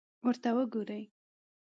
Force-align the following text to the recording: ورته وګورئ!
ورته 0.25 0.49
وګورئ! 0.57 1.03